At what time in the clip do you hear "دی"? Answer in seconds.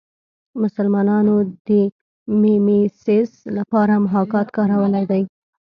5.11-5.23